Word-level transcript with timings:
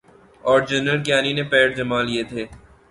اورجنرل 0.43 0.99
کیانی 1.05 1.31
نے 1.37 1.43
پیر 1.51 1.67
جمالیے 1.77 2.23
تھے۔ 2.29 2.43